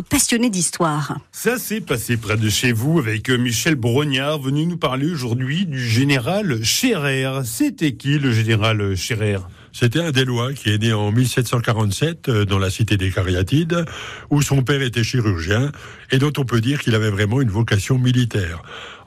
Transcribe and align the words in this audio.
passionné 0.00 0.48
d'histoire. 0.48 1.18
Ça 1.32 1.58
s'est 1.58 1.80
passé 1.80 2.16
près 2.16 2.36
de 2.36 2.48
chez 2.48 2.72
vous 2.72 2.98
avec 2.98 3.28
Michel 3.28 3.74
Brognard, 3.74 4.38
venu 4.38 4.64
nous 4.64 4.78
parler 4.78 5.10
aujourd'hui 5.10 5.66
du 5.66 5.86
général 5.86 6.64
Scherer. 6.64 7.42
C'était 7.44 7.92
qui 7.92 8.18
le 8.18 8.32
général 8.32 8.96
Scherer? 8.96 9.38
C'était 9.72 10.00
un 10.00 10.10
Délois 10.10 10.52
qui 10.52 10.68
est 10.68 10.78
né 10.78 10.92
en 10.92 11.10
1747 11.10 12.28
euh, 12.28 12.44
dans 12.44 12.58
la 12.58 12.68
cité 12.68 12.98
des 12.98 13.10
Cariatides, 13.10 13.86
où 14.28 14.42
son 14.42 14.62
père 14.62 14.82
était 14.82 15.02
chirurgien 15.02 15.72
et 16.10 16.18
dont 16.18 16.32
on 16.36 16.44
peut 16.44 16.60
dire 16.60 16.80
qu'il 16.80 16.94
avait 16.94 17.10
vraiment 17.10 17.40
une 17.40 17.48
vocation 17.48 17.98
militaire. 17.98 18.62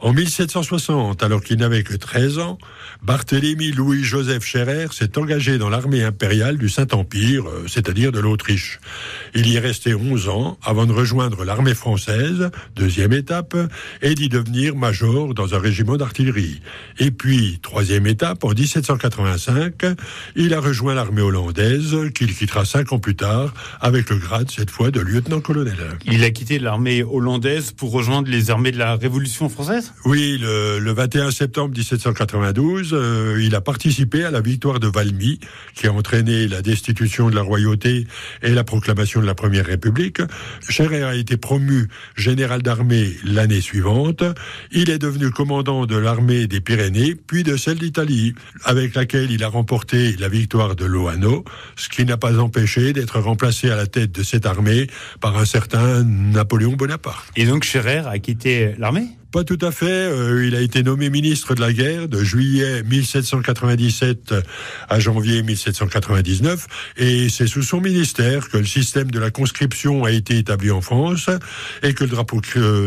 En 0.05 0.13
1760, 0.13 1.23
alors 1.23 1.41
qu'il 1.41 1.57
n'avait 1.57 1.81
que 1.81 1.95
13 1.95 2.37
ans, 2.37 2.59
Barthélemy 3.01 3.71
Louis-Joseph 3.71 4.45
Scherer 4.45 4.85
s'est 4.91 5.17
engagé 5.17 5.57
dans 5.57 5.67
l'armée 5.67 6.03
impériale 6.03 6.59
du 6.59 6.69
Saint-Empire, 6.69 7.47
euh, 7.47 7.65
c'est-à-dire 7.67 8.11
de 8.11 8.19
l'Autriche. 8.19 8.79
Il 9.33 9.47
y 9.47 9.55
est 9.55 9.59
resté 9.59 9.95
11 9.95 10.29
ans 10.29 10.59
avant 10.61 10.85
de 10.85 10.93
rejoindre 10.93 11.43
l'armée 11.43 11.73
française, 11.73 12.51
deuxième 12.75 13.13
étape, 13.13 13.57
et 14.03 14.13
d'y 14.13 14.29
devenir 14.29 14.75
major 14.75 15.33
dans 15.33 15.55
un 15.55 15.59
régiment 15.59 15.97
d'artillerie. 15.97 16.61
Et 16.99 17.09
puis, 17.09 17.57
troisième 17.63 18.05
étape, 18.05 18.43
en 18.43 18.51
1785, 18.51 19.85
il 20.35 20.53
a 20.53 20.59
rejoint 20.59 20.93
l'armée 20.93 21.23
hollandaise, 21.23 21.95
qu'il 22.13 22.35
quittera 22.35 22.63
cinq 22.63 22.93
ans 22.93 22.99
plus 22.99 23.15
tard, 23.15 23.55
avec 23.81 24.11
le 24.11 24.17
grade 24.17 24.51
cette 24.51 24.69
fois 24.69 24.91
de 24.91 24.99
lieutenant-colonel. 24.99 25.97
Il 26.05 26.23
a 26.23 26.29
quitté 26.29 26.59
l'armée 26.59 27.01
hollandaise 27.01 27.71
pour 27.71 27.89
rejoindre 27.89 28.29
les 28.29 28.51
armées 28.51 28.71
de 28.71 28.77
la 28.77 28.97
Révolution 28.97 29.49
française? 29.49 29.94
Oui, 30.05 30.37
le, 30.39 30.91
21 30.93 31.31
septembre 31.31 31.75
1792, 31.75 32.91
euh, 32.93 33.41
il 33.41 33.55
a 33.55 33.61
participé 33.61 34.23
à 34.23 34.31
la 34.31 34.39
victoire 34.39 34.79
de 34.79 34.87
Valmy, 34.87 35.39
qui 35.73 35.87
a 35.87 35.93
entraîné 35.93 36.47
la 36.47 36.61
destitution 36.61 37.29
de 37.29 37.35
la 37.35 37.41
royauté 37.41 38.07
et 38.41 38.51
la 38.51 38.63
proclamation 38.63 39.19
de 39.19 39.25
la 39.25 39.35
Première 39.35 39.65
République. 39.65 40.21
Scherer 40.69 41.03
a 41.03 41.15
été 41.15 41.37
promu 41.37 41.89
général 42.15 42.61
d'armée 42.61 43.11
l'année 43.25 43.61
suivante. 43.61 44.23
Il 44.71 44.89
est 44.89 44.99
devenu 44.99 45.31
commandant 45.31 45.85
de 45.85 45.97
l'armée 45.97 46.47
des 46.47 46.61
Pyrénées, 46.61 47.15
puis 47.15 47.43
de 47.43 47.57
celle 47.57 47.79
d'Italie, 47.79 48.35
avec 48.63 48.95
laquelle 48.95 49.31
il 49.31 49.43
a 49.43 49.47
remporté 49.47 50.15
la 50.17 50.29
victoire 50.29 50.45
victoire 50.45 50.75
de 50.75 50.85
Loano, 50.85 51.43
ce 51.75 51.89
qui 51.89 52.05
n'a 52.05 52.17
pas 52.17 52.37
empêché 52.37 52.93
d'être 52.93 53.19
remplacé 53.19 53.71
à 53.71 53.75
la 53.75 53.87
tête 53.87 54.11
de 54.11 54.21
cette 54.21 54.45
armée 54.45 54.85
par 55.19 55.35
un 55.37 55.45
certain 55.45 56.03
Napoléon 56.03 56.73
Bonaparte. 56.73 57.25
Et 57.35 57.45
donc 57.45 57.63
Scherer 57.63 58.03
a 58.05 58.19
quitté 58.19 58.75
l'armée? 58.77 59.07
Pas 59.35 59.43
tout 59.43 59.59
à 59.59 59.71
fait. 59.71 59.85
Euh, 59.85 60.47
il 60.47 60.55
a 60.55 60.61
été 60.61 60.81
nommé 60.81 61.09
ministre 61.09 61.55
de 61.55 61.59
la 61.59 61.73
guerre 61.73 62.07
de 62.07 62.23
juillet 62.23 62.83
1797 62.83 64.33
à 64.87 64.99
janvier 65.01 65.43
1799 65.43 66.67
et 66.95 67.27
c'est 67.27 67.45
sous 67.45 67.61
son 67.61 67.81
ministère 67.81 68.47
que 68.47 68.55
le 68.55 68.65
système 68.65 69.11
de 69.11 69.19
la 69.19 69.31
conscription 69.31 70.05
a 70.05 70.11
été 70.11 70.37
établi 70.37 70.71
en 70.71 70.79
France 70.79 71.29
et 71.83 71.93
que 71.93 72.05
le 72.05 72.11
drapeau 72.11 72.39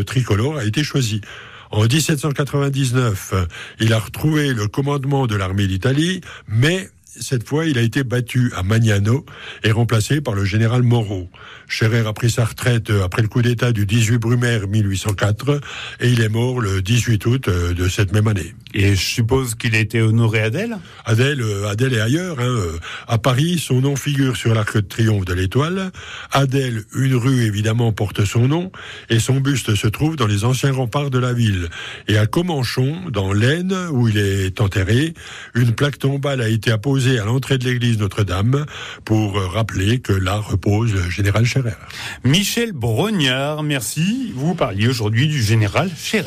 tricolore 0.03 0.57
a 0.57 0.65
été 0.65 0.83
choisi. 0.83 1.21
En 1.69 1.83
1799, 1.83 3.35
il 3.79 3.93
a 3.93 3.99
retrouvé 3.99 4.51
le 4.51 4.67
commandement 4.67 5.27
de 5.27 5.35
l'armée 5.35 5.67
d'Italie, 5.67 6.21
mais 6.47 6.89
cette 7.19 7.47
fois, 7.47 7.65
il 7.65 7.77
a 7.79 7.81
été 7.81 8.03
battu 8.03 8.51
à 8.55 8.61
Magnano 8.61 9.25
et 9.63 9.71
remplacé 9.71 10.21
par 10.21 10.35
le 10.35 10.45
général 10.45 10.83
Moreau. 10.83 11.27
Scherer 11.67 12.05
a 12.07 12.13
pris 12.13 12.29
sa 12.29 12.45
retraite 12.45 12.91
après 13.03 13.23
le 13.23 13.27
coup 13.27 13.41
d'État 13.41 13.71
du 13.71 13.87
18 13.87 14.17
Brumaire 14.19 14.67
1804 14.67 15.59
et 16.01 16.09
il 16.09 16.21
est 16.21 16.29
mort 16.29 16.61
le 16.61 16.83
18 16.83 17.25
août 17.25 17.47
euh, 17.47 17.73
de 17.73 17.87
cette 17.87 18.11
même 18.13 18.27
année. 18.27 18.53
Et 18.75 18.95
je 18.95 19.01
suppose 19.01 19.55
qu'il 19.55 19.75
a 19.75 19.79
été 19.79 20.01
honoré 20.01 20.41
Adèle? 20.41 20.77
Adèle, 21.03 21.41
euh, 21.41 21.67
Adèle 21.67 21.93
est 21.93 21.99
ailleurs. 22.01 22.39
Hein. 22.39 22.43
Euh, 22.43 22.77
à 23.07 23.17
Paris, 23.17 23.57
son 23.57 23.81
nom 23.81 23.95
figure 23.95 24.37
sur 24.37 24.53
l'arc 24.53 24.75
de 24.75 24.81
triomphe 24.81 25.25
de 25.25 25.33
l'Étoile. 25.33 25.91
Adèle, 26.31 26.83
une 26.95 27.15
rue 27.15 27.41
évidemment 27.41 27.91
porte 27.91 28.23
son 28.23 28.47
nom 28.47 28.71
et 29.09 29.19
son 29.19 29.39
buste 29.39 29.73
se 29.73 29.87
trouve 29.87 30.15
dans 30.15 30.27
les 30.27 30.45
anciens 30.45 30.71
remparts 30.71 31.09
de 31.09 31.17
la 31.17 31.33
ville. 31.33 31.69
Et 32.07 32.19
à 32.19 32.27
Comanchon, 32.27 33.09
dans 33.09 33.33
l'Aisne, 33.33 33.89
où 33.91 34.07
il 34.07 34.17
est 34.17 34.61
enterré, 34.61 35.15
une 35.55 35.73
plaque 35.73 35.97
tombale 35.97 36.41
a 36.41 36.49
été 36.49 36.71
apposée 36.71 36.98
à 37.07 37.25
l'entrée 37.25 37.57
de 37.57 37.65
l'église 37.69 37.97
Notre-Dame 37.97 38.65
pour 39.05 39.41
rappeler 39.41 39.99
que 39.99 40.11
là 40.11 40.35
repose 40.35 40.93
le 40.93 41.09
général 41.09 41.45
Scherer. 41.45 41.73
Michel 42.23 42.73
Brognard, 42.73 43.63
merci. 43.63 44.33
Vous 44.35 44.53
parliez 44.53 44.87
aujourd'hui 44.87 45.27
du 45.27 45.41
général 45.41 45.89
Scherer. 45.95 46.17